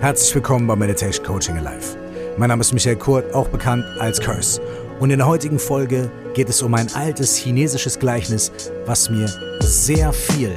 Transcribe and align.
Herzlich 0.00 0.32
willkommen 0.32 0.68
bei 0.68 0.76
Meditation 0.76 1.26
Coaching 1.26 1.56
Alive. 1.58 1.96
Mein 2.36 2.50
Name 2.50 2.60
ist 2.60 2.72
Michael 2.72 2.94
Kurt, 2.94 3.34
auch 3.34 3.48
bekannt 3.48 3.84
als 3.98 4.20
Curse. 4.20 4.62
Und 5.00 5.10
in 5.10 5.18
der 5.18 5.26
heutigen 5.26 5.58
Folge 5.58 6.08
geht 6.34 6.48
es 6.48 6.62
um 6.62 6.72
ein 6.74 6.88
altes 6.94 7.34
chinesisches 7.34 7.98
Gleichnis, 7.98 8.52
was 8.86 9.10
mir 9.10 9.28
sehr 9.58 10.12
viel 10.12 10.52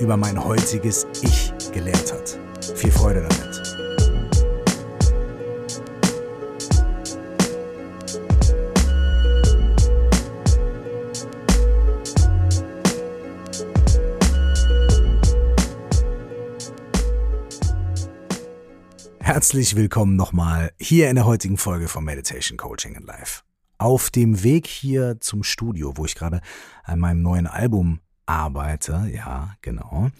über 0.00 0.16
mein 0.16 0.42
heutiges 0.42 1.06
Ich 1.22 1.52
gelehrt 1.72 2.12
hat. 2.12 2.36
Viel 2.76 2.90
Freude 2.90 3.20
damit. 3.20 3.69
Herzlich 19.32 19.76
willkommen 19.76 20.16
nochmal 20.16 20.72
hier 20.80 21.08
in 21.08 21.14
der 21.14 21.24
heutigen 21.24 21.56
Folge 21.56 21.86
von 21.86 22.02
Meditation 22.02 22.58
Coaching 22.58 22.96
in 22.96 23.04
Life. 23.04 23.42
Auf 23.78 24.10
dem 24.10 24.42
Weg 24.42 24.66
hier 24.66 25.20
zum 25.20 25.44
Studio, 25.44 25.92
wo 25.94 26.04
ich 26.04 26.16
gerade 26.16 26.40
an 26.82 26.98
meinem 26.98 27.22
neuen 27.22 27.46
Album 27.46 28.00
arbeite, 28.26 29.08
ja, 29.14 29.54
genau, 29.62 30.10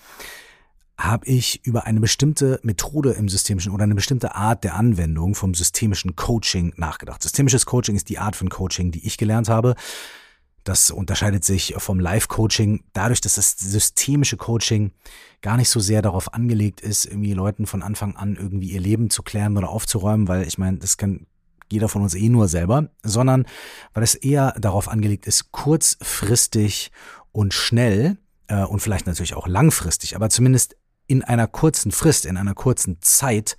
habe 0.96 1.26
ich 1.26 1.66
über 1.66 1.86
eine 1.86 1.98
bestimmte 1.98 2.60
Methode 2.62 3.10
im 3.10 3.28
systemischen 3.28 3.72
oder 3.72 3.82
eine 3.82 3.96
bestimmte 3.96 4.36
Art 4.36 4.62
der 4.62 4.76
Anwendung 4.76 5.34
vom 5.34 5.54
systemischen 5.54 6.14
Coaching 6.14 6.72
nachgedacht. 6.76 7.20
Systemisches 7.20 7.66
Coaching 7.66 7.96
ist 7.96 8.10
die 8.10 8.18
Art 8.18 8.36
von 8.36 8.48
Coaching, 8.48 8.92
die 8.92 9.04
ich 9.04 9.18
gelernt 9.18 9.48
habe. 9.48 9.74
Das 10.64 10.90
unterscheidet 10.90 11.44
sich 11.44 11.74
vom 11.78 12.00
Live-Coaching. 12.00 12.84
Dadurch, 12.92 13.20
dass 13.20 13.36
das 13.36 13.52
systemische 13.58 14.36
Coaching 14.36 14.92
gar 15.40 15.56
nicht 15.56 15.70
so 15.70 15.80
sehr 15.80 16.02
darauf 16.02 16.34
angelegt 16.34 16.80
ist, 16.80 17.06
irgendwie 17.06 17.32
Leuten 17.32 17.66
von 17.66 17.82
Anfang 17.82 18.16
an 18.16 18.36
irgendwie 18.36 18.70
ihr 18.70 18.80
Leben 18.80 19.10
zu 19.10 19.22
klären 19.22 19.56
oder 19.56 19.70
aufzuräumen, 19.70 20.28
weil 20.28 20.46
ich 20.46 20.58
meine, 20.58 20.78
das 20.78 20.96
kann 20.96 21.26
jeder 21.72 21.88
von 21.88 22.02
uns 22.02 22.14
eh 22.14 22.28
nur 22.28 22.48
selber, 22.48 22.90
sondern 23.02 23.46
weil 23.94 24.02
es 24.02 24.14
eher 24.14 24.52
darauf 24.58 24.88
angelegt 24.88 25.26
ist, 25.26 25.52
kurzfristig 25.52 26.90
und 27.32 27.54
schnell 27.54 28.18
äh, 28.48 28.64
und 28.64 28.80
vielleicht 28.80 29.06
natürlich 29.06 29.34
auch 29.34 29.46
langfristig, 29.46 30.16
aber 30.16 30.30
zumindest 30.30 30.76
in 31.06 31.24
einer 31.24 31.46
kurzen 31.46 31.90
Frist, 31.92 32.26
in 32.26 32.36
einer 32.36 32.54
kurzen 32.54 32.98
Zeit 33.00 33.56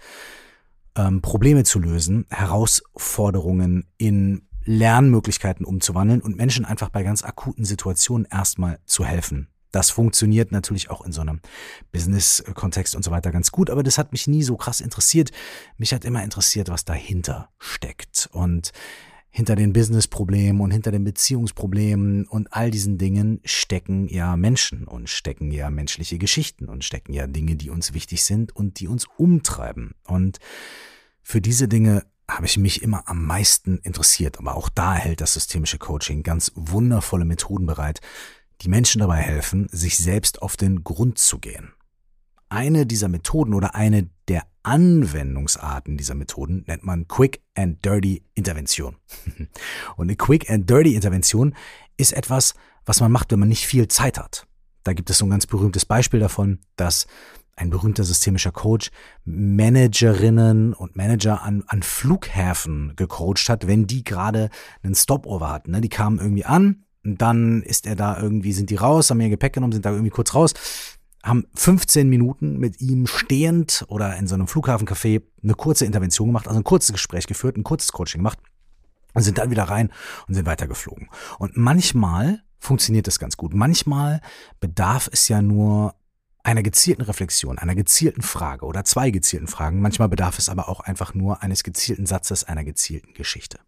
ähm, 0.95 1.21
Probleme 1.21 1.63
zu 1.63 1.79
lösen, 1.79 2.25
Herausforderungen 2.29 3.87
in 3.97 4.47
Lernmöglichkeiten 4.65 5.65
umzuwandeln 5.65 6.21
und 6.21 6.37
Menschen 6.37 6.65
einfach 6.65 6.89
bei 6.89 7.03
ganz 7.03 7.23
akuten 7.23 7.65
Situationen 7.65 8.27
erstmal 8.29 8.79
zu 8.85 9.05
helfen. 9.05 9.47
Das 9.71 9.89
funktioniert 9.89 10.51
natürlich 10.51 10.89
auch 10.89 11.05
in 11.05 11.13
so 11.13 11.21
einem 11.21 11.39
Business-Kontext 11.91 12.93
und 12.95 13.03
so 13.03 13.11
weiter 13.11 13.31
ganz 13.31 13.51
gut, 13.51 13.69
aber 13.69 13.83
das 13.83 13.97
hat 13.97 14.11
mich 14.11 14.27
nie 14.27 14.43
so 14.43 14.57
krass 14.57 14.81
interessiert. 14.81 15.31
Mich 15.77 15.93
hat 15.93 16.03
immer 16.03 16.23
interessiert, 16.23 16.69
was 16.69 16.83
dahinter 16.83 17.49
steckt 17.57 18.29
und 18.33 18.71
hinter 19.33 19.55
den 19.55 19.71
Business-Problemen 19.71 20.59
und 20.59 20.71
hinter 20.71 20.91
den 20.91 21.05
Beziehungsproblemen 21.05 22.27
und 22.27 22.51
all 22.51 22.69
diesen 22.69 22.97
Dingen 22.97 23.39
stecken 23.45 24.09
ja 24.09 24.35
Menschen 24.35 24.85
und 24.85 25.09
stecken 25.09 25.51
ja 25.51 25.69
menschliche 25.69 26.17
Geschichten 26.17 26.65
und 26.65 26.83
stecken 26.83 27.13
ja 27.13 27.27
Dinge, 27.27 27.55
die 27.55 27.69
uns 27.69 27.93
wichtig 27.93 28.25
sind 28.25 28.53
und 28.53 28.81
die 28.81 28.89
uns 28.89 29.05
umtreiben. 29.15 29.95
Und 30.03 30.39
für 31.23 31.39
diese 31.39 31.69
Dinge 31.69 32.03
habe 32.31 32.45
ich 32.45 32.57
mich 32.57 32.81
immer 32.81 33.07
am 33.07 33.25
meisten 33.25 33.77
interessiert. 33.79 34.39
Aber 34.39 34.55
auch 34.55 34.69
da 34.69 34.95
hält 34.95 35.21
das 35.21 35.33
systemische 35.33 35.77
Coaching 35.77 36.23
ganz 36.23 36.51
wundervolle 36.55 37.25
Methoden 37.25 37.65
bereit, 37.65 38.01
die 38.61 38.69
Menschen 38.69 38.99
dabei 38.99 39.17
helfen, 39.17 39.67
sich 39.71 39.97
selbst 39.97 40.41
auf 40.41 40.55
den 40.55 40.83
Grund 40.83 41.17
zu 41.17 41.39
gehen. 41.39 41.73
Eine 42.49 42.85
dieser 42.85 43.07
Methoden 43.07 43.53
oder 43.53 43.75
eine 43.75 44.09
der 44.27 44.45
Anwendungsarten 44.63 45.97
dieser 45.97 46.15
Methoden 46.15 46.63
nennt 46.67 46.83
man 46.83 47.07
Quick 47.07 47.41
and 47.55 47.83
Dirty 47.83 48.23
Intervention. 48.33 48.97
Und 49.95 50.05
eine 50.05 50.15
Quick 50.15 50.49
and 50.49 50.69
Dirty 50.69 50.95
Intervention 50.95 51.55
ist 51.97 52.13
etwas, 52.13 52.53
was 52.85 52.99
man 52.99 53.11
macht, 53.11 53.31
wenn 53.31 53.39
man 53.39 53.49
nicht 53.49 53.65
viel 53.65 53.87
Zeit 53.87 54.17
hat. 54.17 54.47
Da 54.83 54.93
gibt 54.93 55.09
es 55.09 55.17
so 55.17 55.25
ein 55.25 55.29
ganz 55.29 55.45
berühmtes 55.45 55.85
Beispiel 55.85 56.19
davon, 56.19 56.59
dass 56.75 57.07
ein 57.61 57.69
berühmter 57.69 58.03
systemischer 58.03 58.51
Coach, 58.51 58.89
Managerinnen 59.23 60.73
und 60.73 60.95
Manager 60.95 61.43
an, 61.43 61.63
an 61.67 61.83
Flughäfen 61.83 62.93
gecoacht 62.95 63.49
hat, 63.49 63.67
wenn 63.67 63.85
die 63.85 64.03
gerade 64.03 64.49
einen 64.81 64.95
Stopover 64.95 65.51
hatten. 65.51 65.71
Ne? 65.71 65.81
Die 65.81 65.89
kamen 65.89 66.19
irgendwie 66.19 66.45
an, 66.45 66.83
und 67.03 67.21
dann 67.21 67.63
ist 67.63 67.87
er 67.87 67.95
da 67.95 68.19
irgendwie, 68.19 68.53
sind 68.53 68.69
die 68.69 68.75
raus, 68.75 69.09
haben 69.09 69.21
ihr 69.21 69.29
Gepäck 69.29 69.53
genommen, 69.53 69.73
sind 69.73 69.85
da 69.85 69.91
irgendwie 69.91 70.11
kurz 70.11 70.35
raus, 70.35 70.53
haben 71.23 71.47
15 71.55 72.09
Minuten 72.09 72.57
mit 72.57 72.81
ihm 72.81 73.07
stehend 73.07 73.85
oder 73.87 74.15
in 74.17 74.27
so 74.27 74.35
einem 74.35 74.47
Flughafencafé 74.47 75.21
eine 75.43 75.53
kurze 75.53 75.85
Intervention 75.85 76.27
gemacht, 76.27 76.47
also 76.47 76.59
ein 76.59 76.63
kurzes 76.63 76.93
Gespräch 76.93 77.27
geführt, 77.27 77.57
ein 77.57 77.63
kurzes 77.63 77.91
Coaching 77.91 78.19
gemacht 78.19 78.39
und 79.13 79.23
sind 79.23 79.37
dann 79.37 79.51
wieder 79.51 79.63
rein 79.63 79.91
und 80.27 80.35
sind 80.35 80.45
weitergeflogen. 80.45 81.09
Und 81.39 81.57
manchmal 81.57 82.43
funktioniert 82.59 83.07
das 83.07 83.17
ganz 83.17 83.37
gut. 83.37 83.53
Manchmal 83.53 84.21
bedarf 84.59 85.09
es 85.11 85.27
ja 85.27 85.41
nur 85.41 85.95
einer 86.43 86.63
gezielten 86.63 87.03
Reflexion, 87.03 87.57
einer 87.59 87.75
gezielten 87.75 88.21
Frage 88.21 88.65
oder 88.65 88.83
zwei 88.83 89.11
gezielten 89.11 89.47
Fragen. 89.47 89.81
Manchmal 89.81 90.09
bedarf 90.09 90.37
es 90.37 90.49
aber 90.49 90.69
auch 90.69 90.79
einfach 90.79 91.13
nur 91.13 91.43
eines 91.43 91.63
gezielten 91.63 92.05
Satzes, 92.05 92.43
einer 92.43 92.63
gezielten 92.63 93.13
Geschichte. 93.13 93.59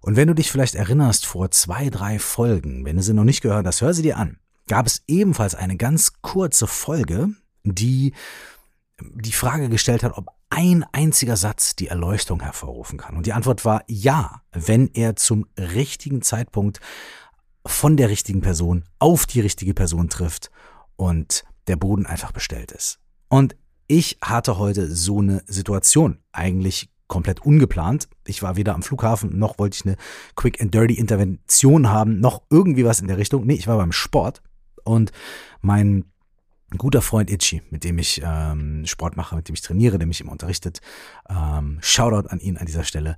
Und 0.00 0.16
wenn 0.16 0.28
du 0.28 0.34
dich 0.34 0.50
vielleicht 0.50 0.74
erinnerst, 0.74 1.26
vor 1.26 1.50
zwei, 1.50 1.90
drei 1.90 2.18
Folgen, 2.18 2.84
wenn 2.84 2.96
du 2.96 3.02
sie 3.02 3.12
noch 3.12 3.24
nicht 3.24 3.42
gehört 3.42 3.66
hast, 3.66 3.82
hör 3.82 3.92
sie 3.92 4.02
dir 4.02 4.16
an, 4.16 4.38
gab 4.66 4.86
es 4.86 5.02
ebenfalls 5.06 5.54
eine 5.54 5.76
ganz 5.76 6.14
kurze 6.22 6.66
Folge, 6.66 7.30
die 7.64 8.14
die 9.00 9.32
Frage 9.32 9.68
gestellt 9.68 10.02
hat, 10.02 10.16
ob 10.16 10.28
ein 10.50 10.84
einziger 10.92 11.36
Satz 11.36 11.76
die 11.76 11.88
Erleuchtung 11.88 12.40
hervorrufen 12.40 12.98
kann. 12.98 13.16
Und 13.16 13.26
die 13.26 13.32
Antwort 13.32 13.64
war 13.64 13.84
ja, 13.86 14.42
wenn 14.52 14.90
er 14.94 15.16
zum 15.16 15.46
richtigen 15.56 16.22
Zeitpunkt 16.22 16.80
von 17.64 17.96
der 17.96 18.08
richtigen 18.08 18.40
Person 18.40 18.84
auf 18.98 19.26
die 19.26 19.40
richtige 19.40 19.74
Person 19.74 20.08
trifft 20.08 20.50
und 20.96 21.44
der 21.66 21.76
Boden 21.76 22.06
einfach 22.06 22.32
bestellt 22.32 22.72
ist. 22.72 22.98
Und 23.28 23.56
ich 23.86 24.18
hatte 24.22 24.58
heute 24.58 24.94
so 24.94 25.18
eine 25.18 25.42
Situation. 25.46 26.18
Eigentlich 26.32 26.90
komplett 27.08 27.40
ungeplant. 27.40 28.08
Ich 28.24 28.42
war 28.42 28.56
weder 28.56 28.74
am 28.74 28.82
Flughafen, 28.82 29.36
noch 29.36 29.58
wollte 29.58 29.76
ich 29.76 29.84
eine 29.84 29.96
Quick 30.36 30.60
and 30.60 30.72
Dirty 30.72 30.94
Intervention 30.94 31.88
haben, 31.88 32.20
noch 32.20 32.42
irgendwie 32.50 32.84
was 32.84 33.00
in 33.00 33.08
der 33.08 33.18
Richtung. 33.18 33.46
Nee, 33.46 33.54
ich 33.54 33.66
war 33.66 33.78
beim 33.78 33.90
Sport 33.90 34.42
und 34.84 35.10
mein 35.60 36.04
guter 36.78 37.02
Freund 37.02 37.30
Itchy, 37.30 37.62
mit 37.70 37.82
dem 37.82 37.98
ich 37.98 38.22
ähm, 38.24 38.86
Sport 38.86 39.16
mache, 39.16 39.34
mit 39.34 39.48
dem 39.48 39.54
ich 39.54 39.60
trainiere, 39.60 39.98
der 39.98 40.06
mich 40.06 40.20
immer 40.20 40.30
unterrichtet, 40.30 40.80
ähm, 41.28 41.78
Shoutout 41.80 42.28
an 42.28 42.38
ihn 42.38 42.56
an 42.56 42.66
dieser 42.66 42.84
Stelle, 42.84 43.16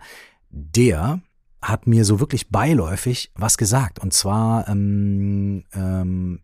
der 0.48 1.20
hat 1.60 1.86
mir 1.86 2.04
so 2.04 2.18
wirklich 2.18 2.48
beiläufig 2.48 3.30
was 3.34 3.58
gesagt. 3.58 4.00
Und 4.00 4.14
zwar, 4.14 4.68
ähm, 4.68 5.64
ähm, 5.74 6.40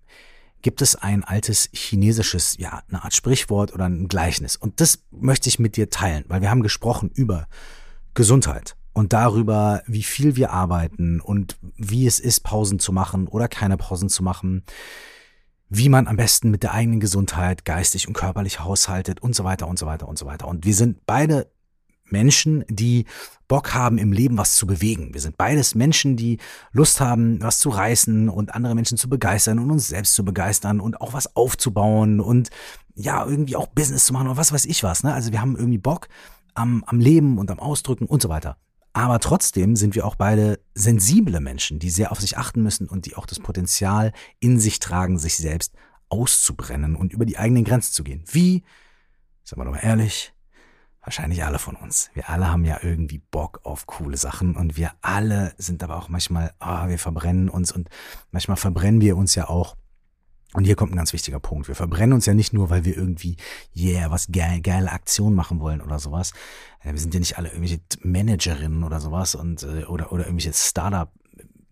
gibt 0.62 0.82
es 0.82 0.96
ein 0.96 1.24
altes 1.24 1.68
chinesisches, 1.72 2.56
ja, 2.58 2.82
eine 2.88 3.04
Art 3.04 3.14
Sprichwort 3.14 3.72
oder 3.72 3.86
ein 3.86 4.08
Gleichnis. 4.08 4.56
Und 4.56 4.80
das 4.80 5.04
möchte 5.10 5.48
ich 5.48 5.58
mit 5.58 5.76
dir 5.76 5.90
teilen, 5.90 6.24
weil 6.28 6.40
wir 6.40 6.50
haben 6.50 6.62
gesprochen 6.62 7.10
über 7.14 7.46
Gesundheit 8.14 8.76
und 8.92 9.12
darüber, 9.12 9.82
wie 9.86 10.02
viel 10.02 10.34
wir 10.34 10.50
arbeiten 10.50 11.20
und 11.20 11.56
wie 11.76 12.06
es 12.06 12.18
ist, 12.18 12.40
Pausen 12.40 12.78
zu 12.78 12.92
machen 12.92 13.28
oder 13.28 13.46
keine 13.46 13.76
Pausen 13.76 14.08
zu 14.08 14.24
machen, 14.24 14.64
wie 15.68 15.88
man 15.88 16.08
am 16.08 16.16
besten 16.16 16.50
mit 16.50 16.62
der 16.62 16.72
eigenen 16.72 16.98
Gesundheit 16.98 17.64
geistig 17.64 18.08
und 18.08 18.14
körperlich 18.14 18.60
haushaltet 18.60 19.20
und 19.20 19.34
so 19.34 19.44
weiter 19.44 19.68
und 19.68 19.78
so 19.78 19.86
weiter 19.86 20.08
und 20.08 20.18
so 20.18 20.26
weiter. 20.26 20.48
Und 20.48 20.64
wir 20.64 20.74
sind 20.74 21.06
beide 21.06 21.50
Menschen, 22.10 22.64
die 22.68 23.06
Bock 23.48 23.74
haben, 23.74 23.98
im 23.98 24.12
Leben 24.12 24.36
was 24.36 24.54
zu 24.54 24.66
bewegen. 24.66 25.14
Wir 25.14 25.20
sind 25.20 25.36
beides 25.38 25.74
Menschen, 25.74 26.16
die 26.16 26.38
Lust 26.72 27.00
haben, 27.00 27.42
was 27.42 27.58
zu 27.58 27.70
reißen 27.70 28.28
und 28.28 28.54
andere 28.54 28.74
Menschen 28.74 28.98
zu 28.98 29.08
begeistern 29.08 29.58
und 29.58 29.70
uns 29.70 29.88
selbst 29.88 30.14
zu 30.14 30.24
begeistern 30.24 30.80
und 30.80 31.00
auch 31.00 31.14
was 31.14 31.34
aufzubauen 31.34 32.20
und 32.20 32.50
ja, 32.94 33.24
irgendwie 33.24 33.56
auch 33.56 33.68
Business 33.68 34.06
zu 34.06 34.12
machen 34.12 34.26
oder 34.26 34.36
was 34.36 34.52
weiß 34.52 34.66
ich 34.66 34.82
was. 34.82 35.02
Ne? 35.02 35.14
Also 35.14 35.32
wir 35.32 35.40
haben 35.40 35.56
irgendwie 35.56 35.78
Bock 35.78 36.08
am, 36.54 36.84
am 36.86 37.00
Leben 37.00 37.38
und 37.38 37.50
am 37.50 37.58
Ausdrücken 37.58 38.06
und 38.06 38.20
so 38.20 38.28
weiter. 38.28 38.56
Aber 38.92 39.20
trotzdem 39.20 39.76
sind 39.76 39.94
wir 39.94 40.04
auch 40.04 40.16
beide 40.16 40.58
sensible 40.74 41.40
Menschen, 41.40 41.78
die 41.78 41.90
sehr 41.90 42.10
auf 42.10 42.20
sich 42.20 42.36
achten 42.36 42.62
müssen 42.62 42.88
und 42.88 43.06
die 43.06 43.14
auch 43.16 43.26
das 43.26 43.38
Potenzial 43.38 44.12
in 44.40 44.58
sich 44.58 44.80
tragen, 44.80 45.18
sich 45.18 45.36
selbst 45.36 45.72
auszubrennen 46.08 46.96
und 46.96 47.12
über 47.12 47.24
die 47.24 47.38
eigenen 47.38 47.64
Grenzen 47.64 47.92
zu 47.92 48.02
gehen. 48.02 48.24
Wie, 48.26 48.64
sagen 49.44 49.60
wir 49.60 49.66
doch 49.66 49.72
mal 49.72 49.78
ehrlich, 49.78 50.32
wahrscheinlich 51.02 51.44
alle 51.44 51.58
von 51.58 51.76
uns. 51.76 52.10
Wir 52.14 52.28
alle 52.28 52.50
haben 52.50 52.64
ja 52.64 52.78
irgendwie 52.82 53.18
Bock 53.18 53.60
auf 53.64 53.86
coole 53.86 54.16
Sachen 54.16 54.56
und 54.56 54.76
wir 54.76 54.92
alle 55.00 55.54
sind 55.58 55.82
aber 55.82 55.96
auch 55.96 56.08
manchmal, 56.08 56.52
ah, 56.58 56.84
oh, 56.84 56.88
wir 56.88 56.98
verbrennen 56.98 57.48
uns 57.48 57.72
und 57.72 57.88
manchmal 58.30 58.56
verbrennen 58.56 59.00
wir 59.00 59.16
uns 59.16 59.34
ja 59.34 59.48
auch. 59.48 59.76
Und 60.54 60.64
hier 60.64 60.76
kommt 60.76 60.92
ein 60.92 60.96
ganz 60.96 61.12
wichtiger 61.12 61.40
Punkt. 61.40 61.68
Wir 61.68 61.74
verbrennen 61.74 62.14
uns 62.14 62.24
ja 62.24 62.32
nicht 62.32 62.54
nur, 62.54 62.70
weil 62.70 62.84
wir 62.84 62.96
irgendwie, 62.96 63.36
yeah, 63.76 64.10
was 64.10 64.28
geil, 64.32 64.62
geile 64.62 64.90
Aktion 64.90 65.34
machen 65.34 65.60
wollen 65.60 65.82
oder 65.82 65.98
sowas. 65.98 66.32
Wir 66.82 66.98
sind 66.98 67.12
ja 67.12 67.20
nicht 67.20 67.36
alle 67.36 67.48
irgendwelche 67.48 67.80
Managerinnen 68.02 68.82
oder 68.82 68.98
sowas 68.98 69.34
und, 69.34 69.62
äh, 69.62 69.84
oder, 69.84 70.10
oder 70.10 70.24
irgendwelche 70.24 70.54
Startup 70.54 71.12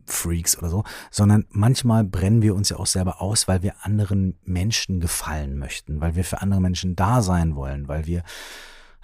Freaks 0.08 0.56
oder 0.56 0.68
so, 0.68 0.84
sondern 1.10 1.46
manchmal 1.50 2.04
brennen 2.04 2.42
wir 2.42 2.54
uns 2.54 2.68
ja 2.68 2.76
auch 2.76 2.86
selber 2.86 3.20
aus, 3.20 3.48
weil 3.48 3.62
wir 3.62 3.84
anderen 3.84 4.38
Menschen 4.44 5.00
gefallen 5.00 5.58
möchten, 5.58 6.00
weil 6.00 6.14
wir 6.14 6.24
für 6.24 6.40
andere 6.42 6.60
Menschen 6.60 6.96
da 6.96 7.22
sein 7.22 7.56
wollen, 7.56 7.88
weil 7.88 8.06
wir 8.06 8.22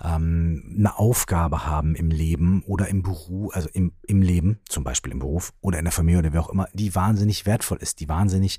ähm, 0.02 0.74
eine 0.76 0.98
Aufgabe 0.98 1.66
haben 1.66 1.94
im 1.94 2.10
Leben 2.10 2.62
oder 2.66 2.88
im 2.88 3.02
Beruf, 3.02 3.54
also 3.54 3.68
im, 3.72 3.92
im 4.06 4.22
Leben, 4.22 4.60
zum 4.68 4.84
Beispiel 4.84 5.12
im 5.12 5.18
Beruf 5.18 5.52
oder 5.60 5.78
in 5.78 5.84
der 5.84 5.92
Familie 5.92 6.20
oder 6.20 6.32
wie 6.32 6.38
auch 6.38 6.50
immer, 6.50 6.68
die 6.72 6.94
wahnsinnig 6.94 7.46
wertvoll 7.46 7.78
ist, 7.78 8.00
die 8.00 8.08
wahnsinnig 8.08 8.58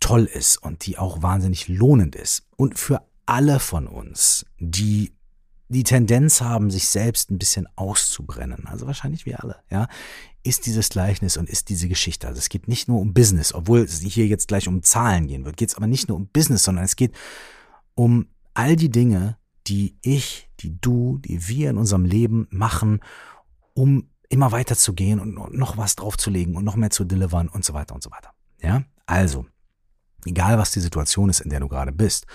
toll 0.00 0.24
ist 0.24 0.58
und 0.58 0.86
die 0.86 0.98
auch 0.98 1.22
wahnsinnig 1.22 1.68
lohnend 1.68 2.14
ist. 2.14 2.46
Und 2.56 2.78
für 2.78 3.02
alle 3.26 3.60
von 3.60 3.86
uns, 3.86 4.46
die 4.58 5.12
die 5.68 5.82
Tendenz 5.82 6.40
haben, 6.40 6.70
sich 6.70 6.88
selbst 6.88 7.30
ein 7.30 7.38
bisschen 7.38 7.66
auszubrennen, 7.74 8.66
also 8.66 8.86
wahrscheinlich 8.86 9.26
wir 9.26 9.42
alle, 9.42 9.56
ja, 9.68 9.88
ist 10.44 10.66
dieses 10.66 10.90
Gleichnis 10.90 11.36
und 11.36 11.50
ist 11.50 11.68
diese 11.68 11.88
Geschichte. 11.88 12.28
Also 12.28 12.38
es 12.38 12.48
geht 12.48 12.68
nicht 12.68 12.86
nur 12.86 13.00
um 13.00 13.12
Business, 13.12 13.52
obwohl 13.52 13.80
es 13.80 13.98
hier 14.00 14.28
jetzt 14.28 14.46
gleich 14.46 14.68
um 14.68 14.84
Zahlen 14.84 15.26
gehen 15.26 15.44
wird, 15.44 15.56
geht 15.56 15.70
es 15.70 15.74
aber 15.74 15.88
nicht 15.88 16.08
nur 16.08 16.16
um 16.16 16.28
Business, 16.28 16.62
sondern 16.62 16.84
es 16.84 16.94
geht 16.94 17.16
um 17.94 18.28
all 18.54 18.76
die 18.76 18.90
Dinge, 18.90 19.38
die 19.68 19.98
ich, 20.02 20.48
die 20.60 20.80
du, 20.80 21.18
die 21.18 21.48
wir 21.48 21.70
in 21.70 21.78
unserem 21.78 22.04
Leben 22.04 22.46
machen, 22.50 23.00
um 23.74 24.10
immer 24.28 24.52
weiter 24.52 24.76
zu 24.76 24.94
gehen 24.94 25.20
und 25.20 25.54
noch 25.54 25.76
was 25.76 25.96
draufzulegen 25.96 26.56
und 26.56 26.64
noch 26.64 26.76
mehr 26.76 26.90
zu 26.90 27.04
delivern 27.04 27.48
und 27.48 27.64
so 27.64 27.74
weiter 27.74 27.94
und 27.94 28.02
so 28.02 28.10
weiter. 28.10 28.30
Ja, 28.60 28.84
also, 29.06 29.46
egal 30.24 30.58
was 30.58 30.72
die 30.72 30.80
Situation 30.80 31.28
ist, 31.28 31.40
in 31.40 31.50
der 31.50 31.60
du 31.60 31.68
gerade 31.68 31.92
bist 31.92 32.26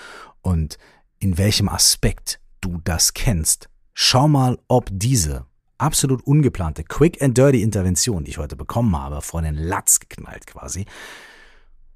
und 0.41 0.77
in 1.19 1.37
welchem 1.37 1.69
Aspekt 1.69 2.39
du 2.61 2.79
das 2.83 3.13
kennst, 3.13 3.69
schau 3.93 4.27
mal, 4.27 4.57
ob 4.67 4.89
diese 4.91 5.45
absolut 5.77 6.21
ungeplante 6.23 6.83
Quick 6.83 7.21
and 7.21 7.37
Dirty 7.37 7.61
Intervention, 7.61 8.23
die 8.23 8.31
ich 8.31 8.37
heute 8.37 8.55
bekommen 8.55 8.95
habe, 8.95 9.21
vor 9.21 9.41
den 9.41 9.55
Latz 9.55 9.99
geknallt 9.99 10.47
quasi, 10.47 10.85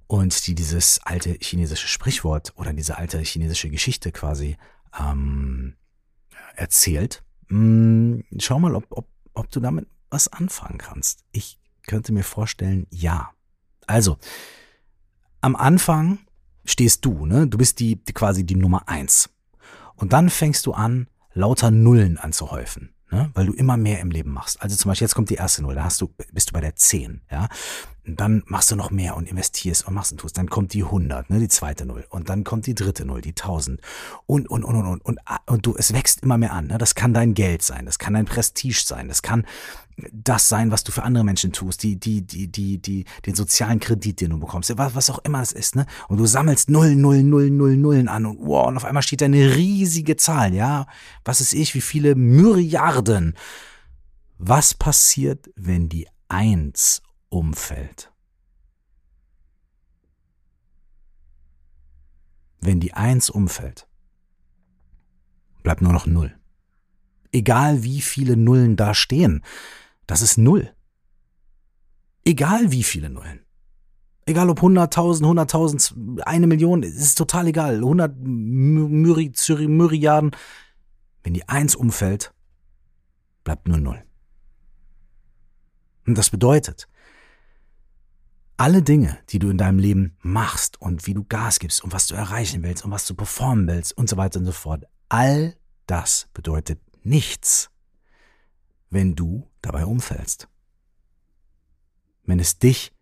und 0.07 0.45
die 0.45 0.53
dieses 0.53 0.99
alte 1.03 1.35
chinesische 1.39 1.87
Sprichwort 1.87 2.53
oder 2.57 2.73
diese 2.73 2.97
alte 2.97 3.19
chinesische 3.19 3.69
Geschichte 3.69 4.11
quasi 4.11 4.57
ähm, 5.00 5.75
erzählt. 6.56 7.24
Hm, 7.47 8.24
schau 8.39 8.59
mal, 8.59 8.75
ob, 8.75 8.86
ob, 8.89 9.07
ob 9.33 9.50
du 9.51 9.59
damit 9.59 9.88
was 10.09 10.27
anfangen 10.27 10.77
kannst. 10.77 11.24
Ich 11.31 11.59
könnte 11.86 12.13
mir 12.13 12.24
vorstellen, 12.24 12.88
ja. 12.89 13.31
Also, 13.88 14.18
am 15.42 15.56
Anfang 15.56 16.19
stehst 16.63 17.06
du, 17.06 17.25
ne? 17.25 17.47
Du 17.47 17.57
bist 17.57 17.80
die, 17.80 18.03
die 18.03 18.13
quasi 18.13 18.45
die 18.45 18.56
Nummer 18.56 18.88
eins. 18.88 19.30
Und 19.95 20.13
dann 20.13 20.30
fängst 20.30 20.65
du 20.65 20.74
an, 20.74 21.07
lauter 21.33 21.71
Nullen 21.71 22.18
anzuhäufen 22.18 22.95
ne? 23.12 23.31
weil 23.33 23.47
du 23.47 23.53
immer 23.53 23.77
mehr 23.77 24.00
im 24.00 24.12
Leben 24.12 24.31
machst. 24.31 24.62
Also 24.62 24.75
zum 24.75 24.89
Beispiel, 24.89 25.06
jetzt 25.06 25.15
kommt 25.15 25.30
die 25.30 25.36
erste 25.36 25.62
Null, 25.62 25.75
da 25.75 25.83
hast 25.83 26.01
du, 26.01 26.13
bist 26.31 26.50
du 26.50 26.53
bei 26.53 26.62
der 26.62 26.75
10, 26.75 27.21
ja. 27.31 27.47
Und 28.07 28.19
dann 28.19 28.44
machst 28.46 28.72
du 28.72 28.75
noch 28.75 28.92
mehr 28.92 29.18
und 29.18 29.30
investierst 29.30 29.88
und 29.88 29.94
machst 29.94 30.12
und 30.12 30.19
tust. 30.19 30.38
Dann 30.38 30.50
kommt 30.50 30.74
die 30.74 30.84
100, 30.84 31.30
ne, 31.30 31.40
die 31.40 31.48
zweite 31.48 31.86
Null. 31.86 32.06
Und 32.10 32.30
dann 32.30 32.44
kommt 32.44 32.68
die 32.68 32.75
dritte 32.75 33.06
Null, 33.06 33.22
die 33.22 33.31
1000. 33.31 33.81
Und, 34.25 34.50
und, 34.50 34.63
und, 34.63 34.75
und, 34.75 34.86
und, 34.86 35.02
und, 35.02 35.19
und 35.48 35.66
du, 35.66 35.75
es 35.75 35.94
wächst 35.94 36.24
immer 36.24 36.38
mehr 36.38 36.54
an. 36.54 36.68
Ne? 36.68 36.78
Das 36.78 36.96
kann 36.96 37.13
dein 37.13 37.34
Geld 37.34 37.63
sein, 37.63 37.86
das 37.86 37.98
kann 37.98 38.13
dein 38.13 38.25
Prestige 38.25 38.84
sein, 38.86 39.07
das 39.07 39.22
kann 39.22 39.46
das 40.12 40.50
sein, 40.50 40.72
was 40.72 40.84
du 40.84 40.92
für 40.92 41.04
andere 41.04 41.24
Menschen 41.24 41.54
tust, 41.54 41.81
die, 41.84 41.98
die, 41.98 42.22
die, 42.22 42.48
die, 42.48 42.80
die, 42.80 43.06
den 43.25 43.36
sozialen 43.36 43.80
Kredit, 43.80 44.22
den 44.22 44.31
du 44.31 44.40
bekommst, 44.40 44.78
was, 44.78 44.94
was 44.94 45.10
auch 45.10 45.19
immer 45.19 45.42
es 45.42 45.54
ist, 45.54 45.75
ne? 45.75 45.86
Und 46.10 46.18
du 46.18 46.25
sammelst 46.25 46.69
null, 46.69 46.96
null, 46.96 47.24
null, 47.24 47.50
null, 47.50 47.78
Nullen 47.78 48.07
an 48.07 48.25
und 48.25 48.40
wow, 48.40 48.68
und 48.68 48.78
auf 48.78 48.86
einmal 48.86 49.04
steht 49.04 49.22
da 49.22 49.25
eine 49.25 49.56
riesige 49.56 50.18
Zahl, 50.18 50.54
ja? 50.54 50.86
Was 51.24 51.40
ist 51.40 51.54
ich, 51.54 51.75
wie 51.75 51.81
viele 51.81 52.16
Myriarden? 52.16 53.36
Was 54.38 54.74
passiert, 54.74 55.50
wenn 55.56 55.88
die 55.88 56.07
Eins 56.28 57.02
umfällt. 57.30 58.12
Wenn 62.62 62.80
die 62.80 62.94
Eins 62.94 63.30
umfällt, 63.30 63.88
bleibt 65.62 65.81
nur 65.81 65.94
noch 65.94 66.07
Null. 66.07 66.36
Egal 67.31 67.83
wie 67.83 68.01
viele 68.01 68.38
Nullen 68.38 68.75
da 68.75 68.94
stehen, 68.94 69.44
das 70.07 70.22
ist 70.22 70.38
Null. 70.38 70.74
Egal 72.24 72.72
wie 72.72 72.83
viele 72.83 73.10
Nullen. 73.10 73.45
Egal 74.25 74.50
ob 74.50 74.62
100.000, 74.62 75.21
100.000, 75.21 76.21
eine 76.21 76.48
Million, 76.48 76.81
es 76.81 76.95
ist 76.95 77.18
total 77.18 77.48
egal. 77.48 77.75
100 77.75 78.18
Myriaden. 79.68 80.31
Wenn 81.24 81.33
die 81.33 81.48
Eins 81.48 81.75
umfällt, 81.75 82.33
bleibt 83.44 83.68
nur 83.68 83.78
Null. 83.78 84.04
Und 86.07 86.18
das 86.18 86.31
bedeutet, 86.31 86.88
alle 88.57 88.81
Dinge, 88.81 89.19
die 89.30 89.40
du 89.40 89.50
in 89.50 89.57
deinem 89.57 89.80
Leben 89.80 90.18
machst 90.22 90.81
und 90.81 91.07
wie 91.07 91.13
du 91.13 91.24
Gas 91.24 91.60
gibst 91.60 91.84
und 91.84 91.92
was 91.92 92.07
du 92.07 92.16
erreichen 92.16 92.63
willst 92.63 92.86
und 92.86 92.92
was 92.92 93.06
du 93.06 93.13
performen 93.13 93.68
willst 93.68 93.98
und 93.98 94.10
so 94.10 94.18
weiter 94.18 94.40
und 94.40 94.46
so 94.46 94.52
fort, 94.52 94.86
all 95.10 95.57
das 95.88 96.30
bedeutet 96.34 96.80
nichts, 97.04 97.69
wenn 98.90 99.16
du 99.16 99.50
dabei 99.62 99.86
umfällst. 99.86 100.48
Wenn 102.24 102.40
es 102.40 102.57
dich 102.57 102.94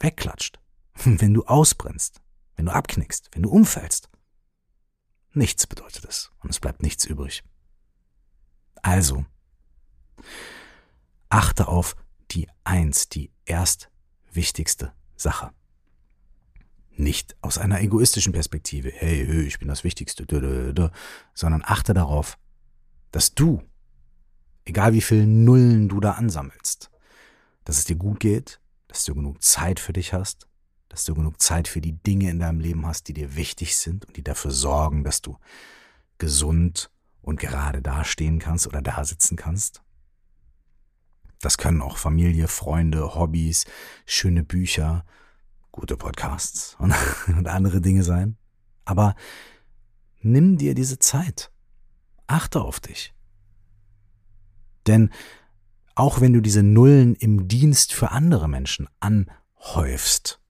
wegklatscht, 0.00 0.60
wenn 1.04 1.34
du 1.34 1.44
ausbrennst, 1.44 2.20
wenn 2.56 2.66
du 2.66 2.72
abknickst, 2.72 3.30
wenn 3.32 3.42
du 3.42 3.50
umfällst. 3.50 4.10
Nichts 5.32 5.66
bedeutet 5.66 6.04
es 6.04 6.30
und 6.40 6.50
es 6.50 6.60
bleibt 6.60 6.82
nichts 6.82 7.04
übrig. 7.04 7.42
Also, 8.82 9.24
achte 11.28 11.68
auf 11.68 11.96
die 12.30 12.48
Eins, 12.64 13.08
die 13.08 13.32
erst 13.44 13.90
wichtigste 14.32 14.92
Sache. 15.16 15.50
Nicht 16.90 17.36
aus 17.42 17.58
einer 17.58 17.80
egoistischen 17.80 18.32
Perspektive, 18.32 18.90
hey, 18.90 19.24
hey 19.24 19.42
ich 19.42 19.58
bin 19.58 19.68
das 19.68 19.84
Wichtigste, 19.84 20.26
sondern 21.34 21.62
achte 21.64 21.94
darauf, 21.94 22.38
dass 23.12 23.34
du, 23.34 23.62
egal 24.64 24.92
wie 24.92 25.00
viele 25.00 25.26
Nullen 25.26 25.88
du 25.88 26.00
da 26.00 26.12
ansammelst, 26.12 26.90
dass 27.64 27.78
es 27.78 27.84
dir 27.84 27.96
gut 27.96 28.20
geht, 28.20 28.60
dass 28.88 29.04
du 29.04 29.14
genug 29.14 29.42
Zeit 29.42 29.78
für 29.78 29.92
dich 29.92 30.12
hast, 30.12 30.48
dass 30.88 31.04
du 31.04 31.14
genug 31.14 31.40
Zeit 31.40 31.68
für 31.68 31.80
die 31.80 31.92
Dinge 31.92 32.30
in 32.30 32.40
deinem 32.40 32.60
Leben 32.60 32.86
hast, 32.86 33.08
die 33.08 33.12
dir 33.12 33.36
wichtig 33.36 33.76
sind 33.76 34.06
und 34.06 34.16
die 34.16 34.24
dafür 34.24 34.50
sorgen, 34.50 35.04
dass 35.04 35.22
du 35.22 35.38
gesund 36.16 36.90
und 37.20 37.38
gerade 37.38 37.82
dastehen 37.82 38.38
kannst 38.38 38.66
oder 38.66 38.82
da 38.82 39.04
sitzen 39.04 39.36
kannst. 39.36 39.82
Das 41.40 41.56
können 41.58 41.82
auch 41.82 41.98
Familie, 41.98 42.48
Freunde, 42.48 43.14
Hobbys, 43.14 43.64
schöne 44.06 44.42
Bücher, 44.42 45.04
gute 45.70 45.96
Podcasts 45.96 46.74
und, 46.78 46.94
und 47.28 47.46
andere 47.48 47.80
Dinge 47.80 48.02
sein. 48.02 48.36
Aber 48.84 49.14
nimm 50.20 50.58
dir 50.58 50.74
diese 50.74 50.98
Zeit. 50.98 51.52
Achte 52.26 52.60
auf 52.60 52.80
dich. 52.80 53.14
Denn 54.86 55.10
auch 55.94 56.20
wenn 56.20 56.32
du 56.32 56.40
diese 56.40 56.62
Nullen 56.62 57.14
im 57.14 57.48
Dienst 57.48 57.92
für 57.92 58.10
andere 58.10 58.48
Menschen 58.48 58.88
anhäufst, 59.00 60.40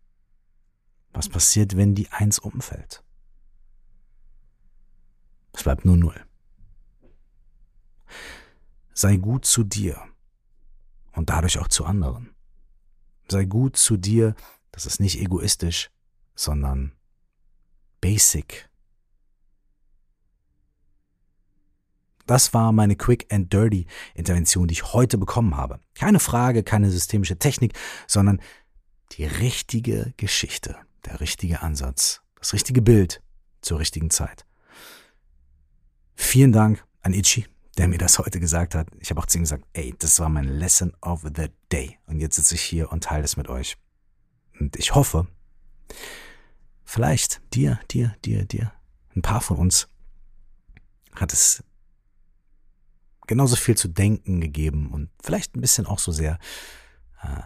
was 1.12 1.29
passiert, 1.29 1.77
wenn 1.77 1.95
die 1.95 2.11
Eins 2.11 2.39
umfällt? 2.39 3.03
Es 5.53 5.62
bleibt 5.65 5.85
nur 5.85 5.97
Null. 5.97 6.25
Sei 8.93 9.17
gut 9.17 9.45
zu 9.45 9.65
dir 9.65 10.01
und 11.19 11.31
dadurch 11.31 11.59
auch 11.59 11.69
zu 11.69 11.85
anderen. 11.85 12.31
Sei 13.29 13.45
gut 13.45 13.77
zu 13.77 13.97
dir, 13.97 14.35
das 14.71 14.87
ist 14.87 15.01
nicht 15.01 15.21
egoistisch, 15.21 15.91
sondern 16.35 16.93
basic. 18.01 18.71
Das 22.27 22.55
war 22.55 22.73
meine 22.73 22.95
Quick 22.95 23.27
and 23.33 23.53
Dirty 23.53 23.87
Intervention, 24.15 24.69
die 24.69 24.75
ich 24.75 24.93
heute 24.93 25.19
bekommen 25.19 25.57
habe. 25.57 25.81
Keine 25.95 26.21
Frage, 26.21 26.63
keine 26.63 26.91
systemische 26.91 27.39
Technik, 27.39 27.77
sondern 28.07 28.41
die 29.13 29.25
richtige 29.25 30.15
Geschichte, 30.19 30.77
der 31.05 31.21
richtige 31.21 31.63
Ansatz, 31.63 32.21
das 32.37 32.53
richtige 32.53 32.83
Bild 32.83 33.23
zur 33.61 33.81
richtigen 33.81 34.11
Zeit. 34.11 34.47
Vielen 36.15 36.53
Dank 36.53 36.85
an 37.01 37.13
Ichi 37.13 37.47
der 37.79 37.87
mir 37.87 37.99
das 37.99 38.19
heute 38.19 38.41
gesagt 38.41 38.75
hat. 38.75 38.89
Ich 38.99 39.11
habe 39.11 39.21
auch 39.21 39.27
zu 39.27 39.39
ihm 39.39 39.43
gesagt, 39.43 39.65
ey, 39.73 39.95
das 39.99 40.19
war 40.19 40.29
mein 40.29 40.49
Lesson 40.49 40.93
of 41.01 41.23
the 41.23 41.49
Day. 41.71 41.99
Und 42.07 42.19
jetzt 42.19 42.35
sitze 42.35 42.57
ich 42.57 42.63
hier 42.63 42.91
und 42.91 43.05
teile 43.05 43.25
es 43.25 43.37
mit 43.37 43.49
euch. 43.49 43.77
Und 44.59 44.77
ich 44.77 44.97
hoffe, 44.97 45.29
vielleicht 46.85 47.41
dir, 47.55 47.79
dir, 47.91 48.17
dir, 48.25 48.45
dir, 48.45 48.73
ein 49.15 49.23
paar 49.23 49.41
von 49.41 49.59
uns 49.59 49.89
hat 51.15 51.33
es 51.33 51.63
genauso 53.29 53.55
viel 53.55 53.77
zu 53.77 53.89
denken 53.89 54.41
gegeben 54.41 54.91
und 54.91 55.11
vielleicht 55.23 55.55
ein 55.55 55.61
bisschen 55.61 55.87
auch 55.87 56.01
so 56.01 56.11
sehr 56.11 56.39
äh, 57.23 57.43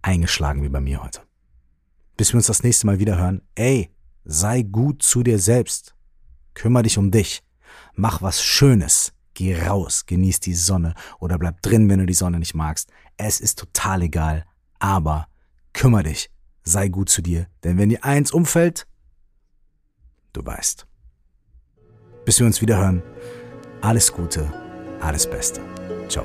eingeschlagen 0.00 0.62
wie 0.62 0.68
bei 0.70 0.80
mir 0.80 1.02
heute. 1.02 1.20
Bis 2.16 2.32
wir 2.32 2.36
uns 2.36 2.46
das 2.46 2.62
nächste 2.62 2.86
Mal 2.86 3.00
wieder 3.00 3.18
hören. 3.18 3.42
Ey, 3.54 3.90
sei 4.24 4.62
gut 4.62 5.02
zu 5.02 5.22
dir 5.22 5.38
selbst. 5.38 5.94
Kümmer 6.54 6.82
dich 6.82 6.96
um 6.96 7.10
dich. 7.10 7.42
Mach 7.94 8.22
was 8.22 8.42
Schönes. 8.42 9.13
Geh 9.34 9.60
raus, 9.60 10.06
genieß 10.06 10.40
die 10.40 10.54
Sonne 10.54 10.94
oder 11.18 11.38
bleib 11.38 11.60
drin, 11.62 11.88
wenn 11.88 11.98
du 11.98 12.06
die 12.06 12.14
Sonne 12.14 12.38
nicht 12.38 12.54
magst. 12.54 12.90
Es 13.16 13.40
ist 13.40 13.58
total 13.58 14.02
egal, 14.02 14.44
aber 14.78 15.26
kümmer 15.72 16.02
dich, 16.02 16.30
sei 16.62 16.88
gut 16.88 17.08
zu 17.08 17.20
dir, 17.20 17.46
denn 17.64 17.76
wenn 17.78 17.88
dir 17.88 18.04
eins 18.04 18.32
umfällt, 18.32 18.86
du 20.32 20.44
weißt. 20.44 20.86
Bis 22.24 22.38
wir 22.38 22.46
uns 22.46 22.60
wieder 22.60 22.78
hören, 22.78 23.02
Alles 23.82 24.10
Gute, 24.10 24.50
alles 25.00 25.28
Beste. 25.28 25.60
Ciao. 26.08 26.24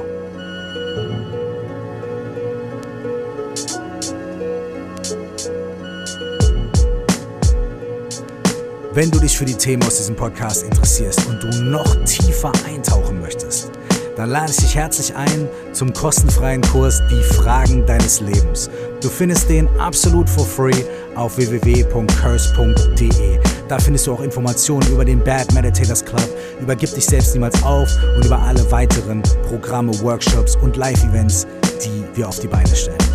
Wenn 8.91 9.11
du 9.11 9.19
dich 9.19 9.37
für 9.37 9.45
die 9.45 9.53
Themen 9.53 9.83
aus 9.83 9.97
diesem 9.97 10.15
Podcast 10.15 10.63
interessierst 10.63 11.27
und 11.27 11.43
du 11.43 11.61
noch 11.61 11.95
tiefer 12.05 12.51
eintauchen 12.65 13.21
möchtest, 13.21 13.69
dann 14.15 14.31
lade 14.31 14.49
ich 14.49 14.57
dich 14.57 14.75
herzlich 14.75 15.15
ein 15.15 15.47
zum 15.73 15.93
kostenfreien 15.93 16.61
Kurs 16.61 16.99
Die 17.07 17.21
Fragen 17.35 17.85
deines 17.85 18.19
Lebens. 18.19 18.67
Du 18.99 19.07
findest 19.07 19.47
den 19.47 19.67
absolut 19.79 20.27
for 20.27 20.43
free 20.43 20.83
auf 21.13 21.37
www.curse.de. 21.37 23.39
Da 23.67 23.77
findest 23.77 24.07
du 24.07 24.13
auch 24.13 24.21
Informationen 24.21 24.91
über 24.91 25.05
den 25.05 25.23
Bad 25.23 25.53
Meditators 25.53 26.03
Club, 26.03 26.27
über 26.59 26.75
Gib 26.75 26.91
dich 26.91 27.05
selbst 27.05 27.35
niemals 27.35 27.61
auf 27.61 27.95
und 28.17 28.25
über 28.25 28.39
alle 28.39 28.71
weiteren 28.71 29.21
Programme, 29.47 29.91
Workshops 30.01 30.55
und 30.55 30.77
Live-Events, 30.77 31.45
die 31.85 32.17
wir 32.17 32.27
auf 32.27 32.39
die 32.39 32.47
Beine 32.47 32.75
stellen. 32.75 33.08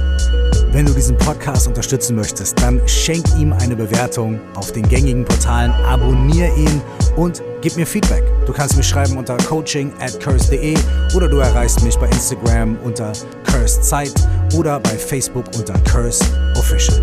Wenn 0.74 0.86
du 0.86 0.92
diesen 0.92 1.16
Podcast 1.16 1.68
unterstützen 1.68 2.16
möchtest, 2.16 2.60
dann 2.60 2.82
schenk 2.88 3.24
ihm 3.38 3.52
eine 3.52 3.76
Bewertung 3.76 4.40
auf 4.56 4.72
den 4.72 4.82
gängigen 4.88 5.24
Portalen, 5.24 5.70
abonniere 5.70 6.52
ihn 6.56 6.82
und 7.14 7.44
gib 7.60 7.76
mir 7.76 7.86
Feedback. 7.86 8.24
Du 8.44 8.52
kannst 8.52 8.76
mir 8.76 8.82
schreiben 8.82 9.16
unter 9.16 9.36
coaching 9.36 9.92
at 10.00 10.18
curse.de 10.18 10.76
oder 11.14 11.28
du 11.28 11.38
erreichst 11.38 11.80
mich 11.84 11.96
bei 11.96 12.06
Instagram 12.06 12.76
unter 12.82 13.12
cursezeit 13.48 14.12
oder 14.56 14.80
bei 14.80 14.98
Facebook 14.98 15.44
unter 15.56 15.74
curse 15.84 16.24
official. 16.56 17.00